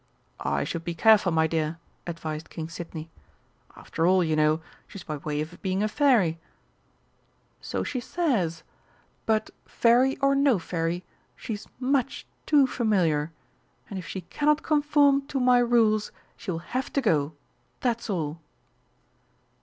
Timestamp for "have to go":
16.73-17.33